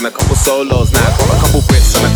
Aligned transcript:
and 0.00 0.06
a 0.06 0.10
couple 0.10 0.34
solos. 0.34 0.92
Now 0.92 1.00
I 1.00 1.10
got 1.18 1.28
a 1.28 1.40
couple 1.44 1.60
Brits 1.68 1.92
and 1.96 2.06
a 2.06 2.09